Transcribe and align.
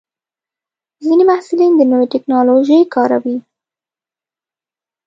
ځینې 1.05 1.23
محصلین 1.29 1.73
د 1.77 1.81
نوې 1.91 2.07
ټکنالوژۍ 2.13 2.81
کاروي. 2.93 3.37